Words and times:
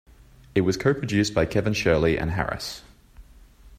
It 0.55 0.61
was 0.61 0.77
co-produced 0.77 1.35
by 1.35 1.45
Kevin 1.45 1.73
Shirley 1.73 2.17
and 2.17 2.31
Harris. 2.31 2.81